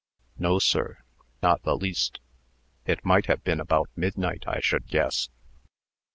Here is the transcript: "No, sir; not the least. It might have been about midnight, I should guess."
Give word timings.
"No, 0.39 0.57
sir; 0.57 0.97
not 1.43 1.61
the 1.61 1.77
least. 1.77 2.19
It 2.87 3.05
might 3.05 3.27
have 3.27 3.43
been 3.43 3.59
about 3.59 3.89
midnight, 3.95 4.45
I 4.47 4.59
should 4.59 4.87
guess." 4.87 5.29